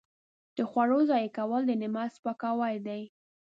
[0.55, 3.01] د خوړو ضایع کول د نعمت سپکاوی دی.